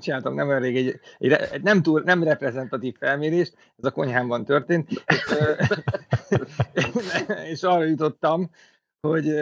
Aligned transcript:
csináltam 0.00 0.34
nem 0.34 0.50
elég 0.50 0.76
egy, 0.76 1.00
egy, 1.18 1.32
egy 1.32 1.62
nem, 1.62 1.82
túl, 1.82 2.02
nem 2.04 2.22
reprezentatív 2.22 2.96
felmérést, 2.98 3.54
ez 3.78 3.84
a 3.84 3.90
konyhámban 3.90 4.44
történt, 4.44 4.90
és, 4.90 5.24
és 7.52 7.62
arra 7.62 7.84
jutottam, 7.84 8.50
hogy, 9.00 9.32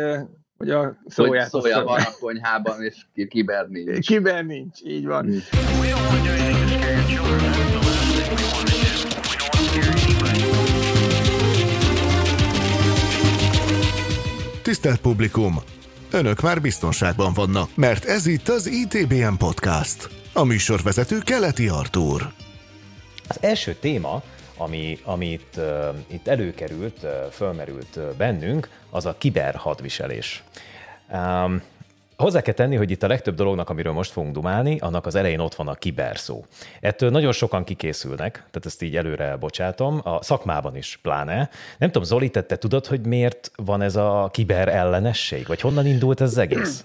hogy 0.56 0.70
a 0.70 0.96
szóját... 1.06 1.50
Hogy 1.50 1.60
szója 1.60 1.84
van 1.84 2.00
a 2.00 2.10
konyhában, 2.20 2.82
és 2.82 3.06
kiber 3.28 3.68
nincs. 3.68 4.06
Kiber 4.06 4.44
nincs, 4.44 4.80
így 4.84 5.06
van. 5.06 5.32
Tisztelt 14.62 15.00
publikum! 15.00 15.54
Önök 16.12 16.40
már 16.40 16.60
biztonságban 16.60 17.32
vannak, 17.34 17.76
mert 17.76 18.04
ez 18.04 18.26
itt 18.26 18.48
az 18.48 18.66
ITBM 18.66 19.34
Podcast. 19.38 20.19
A 20.32 20.44
műsorvezető 20.44 21.18
Keleti 21.18 21.68
Artúr. 21.68 22.32
Az 23.28 23.38
első 23.40 23.74
téma, 23.74 24.22
ami, 24.56 24.98
amit 25.04 25.56
uh, 25.56 25.88
itt 26.06 26.28
előkerült, 26.28 27.02
uh, 27.02 27.10
fölmerült 27.30 27.96
uh, 27.96 28.02
bennünk, 28.16 28.68
az 28.90 29.06
a 29.06 29.14
kiberhadviselés. 29.18 30.42
Um, 31.12 31.62
Hozzá 32.16 32.40
kell 32.40 32.54
tenni, 32.54 32.76
hogy 32.76 32.90
itt 32.90 33.02
a 33.02 33.06
legtöbb 33.06 33.34
dolognak, 33.34 33.70
amiről 33.70 33.92
most 33.92 34.10
fogunk 34.10 34.34
dumálni, 34.34 34.78
annak 34.78 35.06
az 35.06 35.14
elején 35.14 35.38
ott 35.38 35.54
van 35.54 35.68
a 35.68 35.74
kiber 35.74 36.18
szó. 36.18 36.44
Ettől 36.80 37.10
nagyon 37.10 37.32
sokan 37.32 37.64
kikészülnek, 37.64 38.32
tehát 38.32 38.66
ezt 38.66 38.82
így 38.82 38.96
előre 38.96 39.36
bocsátom, 39.36 40.00
a 40.04 40.22
szakmában 40.22 40.76
is 40.76 40.98
pláne. 41.02 41.50
Nem 41.78 41.90
tudom, 41.90 42.08
Zoli, 42.08 42.30
te, 42.30 42.42
te 42.42 42.56
tudod, 42.56 42.86
hogy 42.86 43.06
miért 43.06 43.50
van 43.56 43.82
ez 43.82 43.96
a 43.96 44.28
kiber 44.32 44.68
ellenesség, 44.68 45.46
vagy 45.46 45.60
honnan 45.60 45.86
indult 45.86 46.20
ez 46.20 46.30
az 46.30 46.38
egész? 46.38 46.84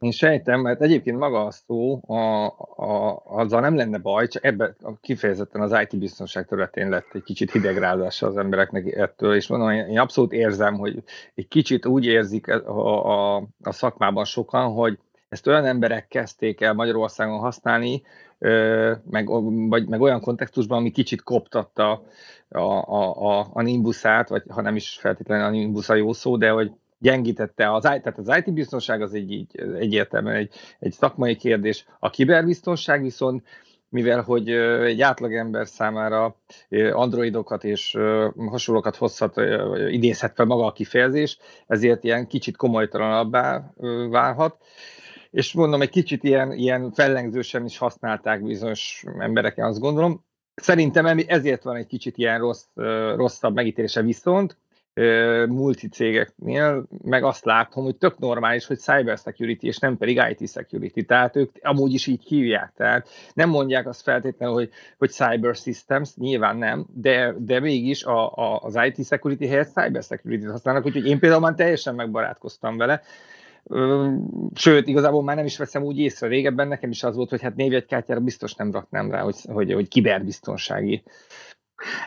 Én 0.00 0.10
sejtem, 0.10 0.60
mert 0.60 0.80
egyébként 0.82 1.18
maga 1.18 1.44
a 1.44 1.50
szó, 1.50 2.00
a, 2.06 2.44
a, 2.76 3.22
azzal 3.24 3.60
nem 3.60 3.76
lenne 3.76 3.98
baj, 3.98 4.28
csak 4.28 4.44
ebben 4.44 4.76
kifejezetten 5.00 5.60
az 5.60 5.76
IT 5.82 5.98
biztonság 5.98 6.46
területén 6.46 6.88
lett 6.88 7.08
egy 7.12 7.22
kicsit 7.22 7.50
hidegrázása 7.50 8.26
az 8.26 8.36
embereknek 8.36 8.96
ettől, 8.96 9.34
és 9.34 9.46
mondom, 9.46 9.70
én 9.70 9.98
abszolút 9.98 10.32
érzem, 10.32 10.74
hogy 10.74 11.02
egy 11.34 11.48
kicsit 11.48 11.86
úgy 11.86 12.06
érzik 12.06 12.48
a, 12.48 13.36
a, 13.36 13.36
a 13.62 13.72
szakmában 13.72 14.24
sokan, 14.24 14.72
hogy 14.72 14.98
ezt 15.28 15.46
olyan 15.46 15.64
emberek 15.64 16.08
kezdték 16.08 16.60
el 16.60 16.72
Magyarországon 16.72 17.38
használni, 17.38 18.02
meg, 19.10 19.26
vagy, 19.68 19.88
meg 19.88 20.00
olyan 20.00 20.20
kontextusban, 20.20 20.78
ami 20.78 20.90
kicsit 20.90 21.22
koptatta 21.22 22.02
a, 22.48 22.58
a, 22.58 23.38
a, 23.38 23.50
a 23.52 23.62
nimbuszát, 23.62 24.28
vagy 24.28 24.42
ha 24.48 24.60
nem 24.60 24.76
is 24.76 24.98
feltétlenül 25.00 25.44
a 25.44 25.50
nimbusz 25.50 25.88
a 25.88 25.94
jó 25.94 26.12
szó, 26.12 26.36
de 26.36 26.50
hogy 26.50 26.72
gyengítette 27.00 27.72
az, 27.72 27.82
tehát 27.82 28.18
az 28.18 28.36
IT 28.36 28.52
biztonság 28.52 29.02
az 29.02 29.14
egy, 29.14 29.30
így, 29.32 29.60
egyértelműen 29.78 30.36
egy, 30.36 30.54
egy 30.78 30.92
szakmai 30.92 31.36
kérdés. 31.36 31.86
A 31.98 32.10
kiberbiztonság 32.10 33.02
viszont 33.02 33.42
mivel 33.90 34.22
hogy 34.22 34.50
egy 34.50 35.00
átlagember 35.00 35.66
számára 35.66 36.36
androidokat 36.92 37.64
és 37.64 37.98
hasonlókat 38.36 38.96
hozhat, 38.96 39.36
idézhet 39.88 40.34
fel 40.34 40.46
maga 40.46 40.66
a 40.66 40.72
kifejezés, 40.72 41.38
ezért 41.66 42.04
ilyen 42.04 42.26
kicsit 42.26 42.56
komolytalanabbá 42.56 43.72
válhat. 44.10 44.56
És 45.30 45.52
mondom, 45.52 45.82
egy 45.82 45.90
kicsit 45.90 46.24
ilyen, 46.24 46.52
ilyen 46.52 46.92
fellengzősen 46.92 47.64
is 47.64 47.78
használták 47.78 48.42
bizonyos 48.42 49.04
emberek, 49.18 49.58
azt 49.58 49.80
gondolom. 49.80 50.24
Szerintem 50.54 51.06
ezért 51.26 51.62
van 51.62 51.76
egy 51.76 51.86
kicsit 51.86 52.16
ilyen 52.18 52.38
rossz, 52.38 52.64
rosszabb 53.16 53.54
megítélése 53.54 54.02
viszont, 54.02 54.56
multicégeknél, 55.48 56.86
meg 57.04 57.24
azt 57.24 57.44
látom, 57.44 57.84
hogy 57.84 57.96
tök 57.96 58.18
normális, 58.18 58.66
hogy 58.66 58.78
cyber 58.78 59.18
security, 59.18 59.62
és 59.62 59.78
nem 59.78 59.96
pedig 59.96 60.22
IT 60.30 60.50
security. 60.50 61.00
Tehát 61.00 61.36
ők 61.36 61.50
amúgy 61.62 61.92
is 61.92 62.06
így 62.06 62.24
hívják. 62.26 62.72
Tehát 62.76 63.08
nem 63.34 63.48
mondják 63.48 63.86
azt 63.86 64.02
feltétlenül, 64.02 64.54
hogy, 64.54 64.70
hogy 64.98 65.10
cyber 65.10 65.54
systems, 65.54 66.16
nyilván 66.16 66.56
nem, 66.56 66.86
de, 66.94 67.34
de 67.38 67.60
mégis 67.60 68.04
a, 68.04 68.32
a, 68.34 68.60
az 68.62 68.78
IT 68.84 69.06
security 69.06 69.46
helyett 69.46 69.72
cyber 69.72 70.02
security-t 70.02 70.50
használnak, 70.50 70.86
úgyhogy 70.86 71.06
én 71.06 71.18
például 71.18 71.40
már 71.40 71.54
teljesen 71.54 71.94
megbarátkoztam 71.94 72.76
vele. 72.76 73.02
Sőt, 74.54 74.88
igazából 74.88 75.22
már 75.22 75.36
nem 75.36 75.44
is 75.44 75.58
veszem 75.58 75.82
úgy 75.82 75.98
észre. 75.98 76.26
Régebben 76.28 76.68
nekem 76.68 76.90
is 76.90 77.02
az 77.02 77.16
volt, 77.16 77.30
hogy 77.30 77.42
hát 77.42 77.56
névjegykártyára 77.56 78.20
biztos 78.20 78.54
nem 78.54 78.72
raknám 78.72 79.10
rá, 79.10 79.22
hogy, 79.22 79.36
hogy, 79.48 79.72
hogy 79.72 79.88
kiberbiztonsági 79.88 81.02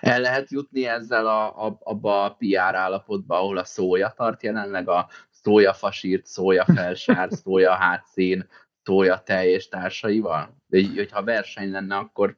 el 0.02 0.22
lehet 0.22 0.52
jutni 0.52 0.86
ezzel 0.86 1.28
a, 1.28 1.66
a, 1.66 1.78
abba 1.84 2.24
a 2.24 2.36
PR 2.40 2.76
állapotba, 2.76 3.38
ahol 3.38 3.58
a 3.58 3.64
szója 3.64 4.14
tart 4.16 4.44
jelenleg, 4.44 4.90
a 4.90 5.08
szója 5.30 5.74
fasírt, 5.74 6.26
szója 6.26 6.66
felsár, 6.66 7.30
szója 7.44 7.74
hátszín, 7.74 8.48
szója 8.84 9.22
tej 9.26 9.50
és 9.50 9.68
társaival? 9.68 10.58
De 10.68 10.82
hogyha 10.96 11.24
verseny 11.24 11.72
lenne, 11.72 11.96
akkor 11.96 12.38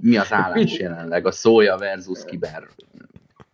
mi 0.00 0.16
az 0.16 0.32
állás 0.32 0.78
jelenleg? 0.78 1.26
A 1.26 1.30
szója 1.30 1.76
versus 1.76 2.24
kiber 2.24 2.68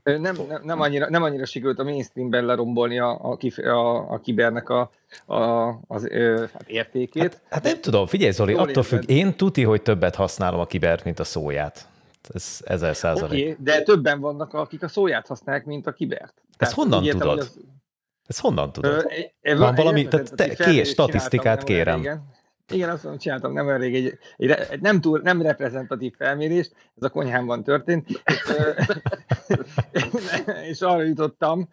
nem, 0.07 0.37
nem, 0.49 0.61
nem, 0.63 0.81
annyira, 0.81 1.11
nem 1.11 1.23
annyira 1.23 1.45
sikerült 1.45 1.79
a 1.79 1.85
mainstreamben 1.85 2.45
lerombolni 2.45 2.99
a, 2.99 3.37
a, 3.37 3.61
a, 3.69 4.11
a 4.13 4.21
kibernek 4.21 4.69
a, 4.69 4.91
a, 5.27 5.69
az 5.87 6.07
ö, 6.11 6.45
hát 6.53 6.69
értékét. 6.69 7.23
Hát, 7.23 7.41
hát 7.51 7.63
nem 7.63 7.81
tudom, 7.81 8.07
figyelj 8.07 8.31
Zoli, 8.31 8.53
Jól 8.53 8.61
attól 8.61 8.83
függ, 8.83 9.11
én 9.11 9.37
tuti, 9.37 9.63
hogy 9.63 9.83
többet 9.83 10.15
használom 10.15 10.61
a 10.61 10.67
kibert, 10.67 11.05
mint 11.05 11.19
a 11.19 11.25
szóját. 11.25 11.89
Ez 12.29 12.61
ezer 12.65 12.97
százalék. 12.97 13.43
Okay, 13.43 13.65
de 13.65 13.83
többen 13.83 14.21
vannak, 14.21 14.55
akik 14.55 14.83
a 14.83 14.89
szóját 14.89 15.27
használják, 15.27 15.65
mint 15.67 15.87
a 15.87 15.93
kibert. 15.93 16.43
Ezt 16.57 16.73
honnan 16.73 17.05
értem, 17.05 17.21
tudod? 17.21 17.39
Az... 17.39 17.59
Ezt 18.27 18.41
honnan 18.41 18.73
tudod? 18.73 19.13
Ö, 19.41 19.57
Van 19.57 19.75
valami, 19.75 20.09
tehát 20.09 20.35
te, 20.35 20.49
ké, 20.49 20.83
statisztikát 20.83 21.65
kérem. 21.65 21.99
Igen. 21.99 22.35
Igen, 22.73 22.89
azt 22.89 23.03
mondom, 23.03 23.21
csináltam 23.21 23.53
nem 23.53 23.69
elég 23.69 23.95
egy, 23.95 24.19
egy, 24.37 24.51
egy 24.51 24.81
nem, 24.81 25.01
túl, 25.01 25.21
nem 25.23 25.43
reprezentatív 25.43 26.15
felmérést, 26.17 26.73
ez 26.97 27.03
a 27.03 27.09
konyhámban 27.09 27.63
történt, 27.63 28.09
és, 28.09 28.43
és 30.71 30.81
arra 30.81 31.03
jutottam, 31.03 31.69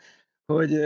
hogy 0.45 0.79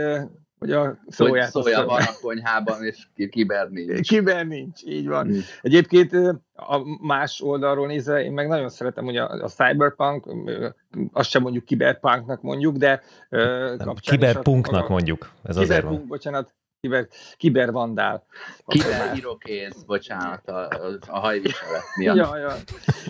hogy 0.59 0.72
a 0.72 0.97
szóját... 1.07 1.51
Hogy 1.51 1.63
szója 1.63 1.85
van 1.85 2.01
a 2.01 2.12
konyhában, 2.22 2.84
és 2.84 3.07
kiber 3.29 3.69
nincs. 3.69 4.07
Kiber 4.07 4.45
nincs, 4.45 4.81
így 4.85 5.07
van. 5.07 5.28
Hmm. 5.28 5.40
Egyébként 5.62 6.13
a 6.53 6.81
más 7.01 7.41
oldalról 7.41 7.88
nézve, 7.88 8.23
én 8.23 8.31
meg 8.31 8.47
nagyon 8.47 8.69
szeretem, 8.69 9.06
hogy 9.06 9.18
a, 9.18 9.29
a 9.29 9.47
cyberpunk, 9.47 10.25
azt 11.12 11.29
sem 11.29 11.41
mondjuk 11.41 11.66
kiberpunknak 11.66 12.41
mondjuk, 12.41 12.78
de... 12.78 13.01
Nem, 13.29 13.94
kiberpunknak 13.94 14.85
a, 14.85 14.90
mondjuk, 14.90 15.31
ez 15.44 15.57
azért 15.57 15.84
van. 15.84 16.06
bocsánat, 16.07 16.56
kiber, 16.81 17.07
kibervandál. 17.38 18.25
Kiberhirokész, 18.66 19.81
bocsánat, 19.85 20.47
a, 20.47 20.68
a 21.07 21.19
hajviselet 21.19 21.84
miatt. 21.97 22.16
ja, 22.16 22.38
ja. 22.38 22.53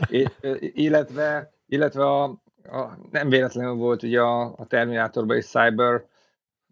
É, 0.09 0.27
illetve, 0.73 1.51
illetve 1.67 2.05
a, 2.05 2.23
a, 2.71 2.97
nem 3.11 3.29
véletlenül 3.29 3.73
volt 3.73 4.03
ugye 4.03 4.21
a, 4.21 4.41
a 4.41 4.65
Terminátorban 4.67 5.37
is 5.37 5.45
Cyber 5.45 6.05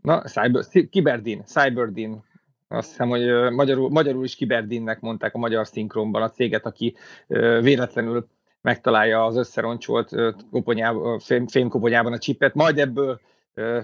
Na, 0.06 0.22
cyber, 0.22 0.64
Kiberdin, 0.90 1.44
Cyberdin. 1.46 2.24
Azt 2.68 2.90
hiszem, 2.90 3.10
hogy 3.10 3.52
magyarul, 3.52 3.90
magyarul 3.90 4.24
is 4.24 4.36
Kiberdinnek 4.36 5.00
mondták 5.00 5.36
a 5.36 5.38
magyar 5.38 5.68
szinkronban 5.68 6.22
a 6.22 6.30
céget, 6.30 6.66
aki 6.66 6.96
véletlenül 7.62 8.28
megtalálja 8.62 9.26
az 9.26 9.36
összeroncsolt 9.36 10.16
koponyában, 10.52 11.20
fémkoponyában 11.48 12.14
a 12.14 12.18
csipet, 12.18 12.54
majd 12.54 12.80
ebből 12.80 13.20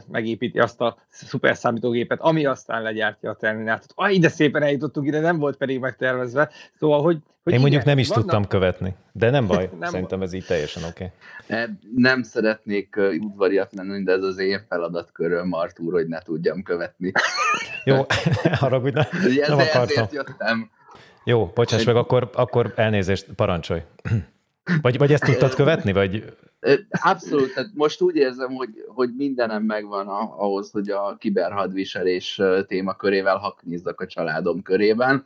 megépíti 0.08 0.59
azt 0.59 0.82
a 0.82 0.98
szuper 1.09 1.58
számítógépet, 1.58 2.20
ami 2.20 2.46
aztán 2.46 2.82
legyártja 2.82 3.30
a 3.30 3.36
terminátort. 3.36 3.92
Ah, 3.96 4.14
ide 4.14 4.30
szépen 4.30 4.64
eljutottunk, 4.64 5.08
ide 5.08 5.20
nem 5.20 5.38
volt 5.38 5.58
pedig 5.58 5.80
megtervezve. 5.80 6.50
Szóval, 6.80 7.02
hogy, 7.02 7.18
hogy 7.44 7.54
Én 7.54 7.59
igen, 7.59 7.62
mondjuk 7.62 7.84
nem 7.84 7.98
is 7.98 8.08
vannak... 8.08 8.24
tudtam 8.24 8.48
követni, 8.48 8.96
de 9.12 9.30
nem 9.30 9.48
baj, 9.48 9.70
nem 9.80 9.90
szerintem 9.90 10.22
ez 10.22 10.34
így 10.34 10.46
teljesen 10.46 10.84
oké. 10.84 11.12
Okay. 11.50 11.66
Nem 11.96 12.24
szeretnék 12.24 12.96
udvariat 13.20 13.74
lenni, 13.74 14.04
de 14.04 14.12
ez 14.12 14.24
az 14.24 14.38
én 14.38 14.66
feladatköröm, 14.70 15.54
Artúr, 15.54 15.94
hogy 15.94 16.08
ne 16.08 16.20
tudjam 16.20 16.64
követni. 16.64 17.12
Jó, 17.84 18.06
haragudj, 18.53 18.94
ne, 18.94 19.06
nem 19.48 19.58
akartam. 19.58 19.82
Ezért 19.82 20.14
jöttem. 20.14 20.70
Jó, 21.24 21.46
bocsáss 21.46 21.84
meg, 21.84 21.96
akkor, 21.96 22.30
akkor 22.34 22.74
elnézést, 22.76 23.28
parancsolj. 23.36 23.82
Vagy, 24.82 24.97
vagy 24.97 25.14
ezt 25.14 25.23
tudtad 25.23 25.53
követni, 25.53 25.91
vagy... 25.91 26.34
Abszolút, 26.91 27.53
tehát 27.53 27.69
most 27.73 28.02
úgy 28.02 28.16
érzem, 28.16 28.53
hogy, 28.53 28.69
hogy 28.87 29.09
mindenem 29.17 29.63
megvan 29.63 30.08
ahhoz, 30.37 30.72
hogy 30.72 30.90
a 30.90 31.16
kiberhadviselés 31.19 32.41
témakörével 32.67 33.37
haknizzak 33.37 34.02
a 34.02 34.08
családom 34.08 34.61
körében. 34.61 35.23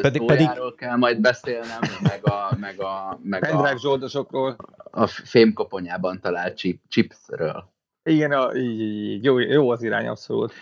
Pedig, 0.00 0.24
pedig... 0.24 0.48
kell 0.76 0.96
majd 0.96 1.20
beszélnem, 1.20 1.80
meg 2.02 2.20
a... 2.22 2.56
Meg 2.60 2.80
a, 2.80 3.18
meg 3.22 3.44
a 3.44 3.78
zsoldosokról. 3.78 4.56
A 4.90 5.06
fémkoponyában 5.06 6.20
talált 6.20 6.56
chip, 6.56 6.80
chipsről. 6.88 7.64
Igen, 8.02 8.32
a, 8.32 8.54
így, 8.54 8.80
így, 8.80 9.24
jó, 9.24 9.38
jó 9.38 9.70
az 9.70 9.82
irány, 9.82 10.06
abszolút. 10.06 10.52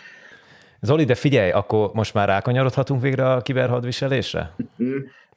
Zoli, 0.81 1.03
de 1.03 1.15
figyelj, 1.15 1.51
akkor 1.51 1.89
most 1.93 2.13
már 2.13 2.27
rákanyarodhatunk 2.27 3.01
végre 3.01 3.31
a 3.31 3.41
kiberhadviselésre? 3.41 4.55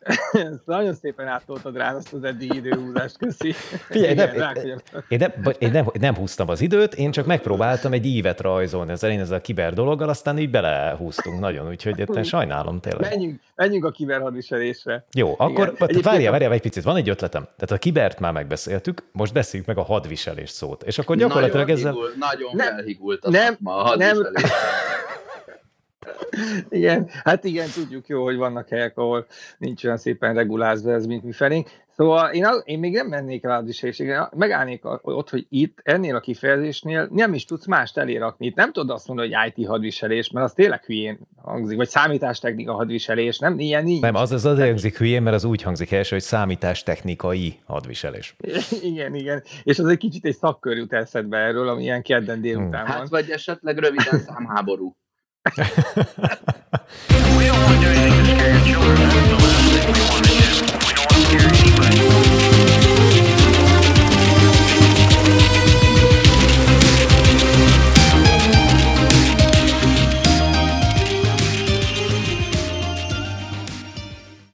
nagyon 0.64 0.94
szépen 0.94 1.26
átoltad 1.26 1.76
rá 1.76 1.94
azt 1.94 2.12
az 2.12 2.24
eddig 2.24 2.54
időhúzást, 2.54 3.18
köszi. 3.18 3.52
Figyelj, 3.52 4.14
nem, 4.14 4.34
én, 4.34 4.80
én, 5.08 5.18
nem, 5.18 5.54
én 5.58 5.70
nem, 5.70 5.86
nem 6.00 6.14
húztam 6.14 6.48
az 6.48 6.60
időt, 6.60 6.94
én 6.94 7.10
csak 7.10 7.26
megpróbáltam 7.26 7.92
egy 7.92 8.06
ívet 8.06 8.40
rajzolni 8.40 8.92
ezzel, 8.92 9.10
én 9.10 9.20
ezzel 9.20 9.36
a 9.36 9.40
kiber 9.40 9.72
dologgal, 9.74 10.08
aztán 10.08 10.38
így 10.38 10.50
belehúztunk 10.50 11.40
nagyon, 11.40 11.68
úgyhogy 11.68 12.00
etten 12.00 12.22
sajnálom 12.22 12.80
tényleg. 12.80 13.10
Menjünk, 13.10 13.40
menjünk 13.54 13.84
a 13.84 13.90
kiber 13.90 14.20
hadviselésre. 14.20 15.04
Jó, 15.12 15.34
akkor 15.38 15.74
várjál, 16.02 16.30
várjál 16.30 16.52
egy 16.52 16.60
picit, 16.60 16.82
van 16.82 16.96
egy 16.96 17.08
ötletem. 17.08 17.42
Tehát 17.42 17.70
a 17.70 17.78
kibert 17.78 18.20
már 18.20 18.32
megbeszéltük, 18.32 19.02
most 19.12 19.32
beszéljük 19.32 19.68
meg 19.68 19.78
a 19.78 19.82
hadviselés 19.82 20.50
szót. 20.50 20.82
És 20.82 20.98
akkor 20.98 21.16
gyakorlatilag 21.16 21.68
nagyon 21.68 21.76
ezzel... 21.76 21.92
Higul, 21.92 22.12
nagyon 22.18 22.50
nem, 22.54 22.74
felhigult 22.74 23.24
a 23.24 23.30
nem, 23.30 23.52
szakma, 23.52 23.76
a 23.76 23.82
hadviselés. 23.82 24.32
Nem, 24.32 24.42
igen, 26.68 27.08
hát 27.24 27.44
igen, 27.44 27.68
tudjuk 27.74 28.06
jó, 28.06 28.22
hogy 28.22 28.36
vannak 28.36 28.68
helyek, 28.68 28.98
ahol 28.98 29.26
nincs 29.58 29.84
olyan 29.84 29.96
szépen 29.96 30.34
regulázva 30.34 30.92
ez, 30.92 31.06
mint 31.06 31.22
mi 31.22 31.32
felénk. 31.32 31.68
Szóval 31.96 32.30
én, 32.30 32.46
én 32.64 32.78
még 32.78 32.92
nem 32.92 33.06
mennék 33.06 33.44
el 33.44 33.54
hadviselésre, 33.54 34.28
megállnék 34.36 34.80
ott, 35.02 35.30
hogy 35.30 35.46
itt, 35.48 35.78
ennél 35.82 36.16
a 36.16 36.20
kifejezésnél 36.20 37.08
nem 37.12 37.34
is 37.34 37.44
tudsz 37.44 37.66
mást 37.66 37.98
elérakni. 37.98 38.46
Itt 38.46 38.54
nem 38.54 38.72
tudod 38.72 38.90
azt 38.90 39.08
mondani, 39.08 39.34
hogy 39.34 39.52
IT 39.54 39.66
hadviselés, 39.66 40.30
mert 40.30 40.46
az 40.46 40.52
tényleg 40.52 40.84
hülyén 40.84 41.18
hangzik, 41.36 41.76
vagy 41.76 41.88
számítástechnika 41.88 42.72
hadviselés, 42.72 43.38
nem? 43.38 43.58
Ilyen 43.58 43.84
nincs. 43.84 44.00
Nem, 44.00 44.14
az 44.14 44.32
az 44.32 44.44
azért 44.44 44.68
hangzik 44.68 44.98
hülyén, 44.98 45.22
mert 45.22 45.36
az 45.36 45.44
úgy 45.44 45.62
hangzik 45.62 45.92
első, 45.92 46.14
hogy 46.14 46.24
számítástechnikai 46.24 47.58
hadviselés. 47.64 48.36
igen, 48.90 49.14
igen. 49.14 49.42
És 49.62 49.78
az 49.78 49.86
egy 49.86 49.98
kicsit 49.98 50.24
egy 50.24 50.36
szakkör 50.36 50.76
jut 50.76 50.92
eszedbe 50.92 51.38
erről, 51.38 51.68
ami 51.68 51.82
ilyen 51.82 52.02
kedden 52.02 52.40
délután 52.40 52.80
hmm. 52.80 52.92
van. 52.92 52.98
Hát 52.98 53.08
vagy 53.08 53.30
esetleg 53.30 53.78
röviden 53.78 54.18
számháború. 54.18 54.96
we 55.46 55.52
don't 55.62 55.66
want 57.62 57.74
to 57.74 57.80
do 57.80 57.88
anything 57.88 58.12
to 58.12 58.24
scare 58.26 58.52
your 58.52 58.60
children. 58.66 59.08
That's 59.08 59.28
the 59.28 59.36
last 59.36 59.72
thing 59.72 59.86
we 59.94 60.00
want 60.10 60.16
to 60.16 60.22
do. 60.24 60.29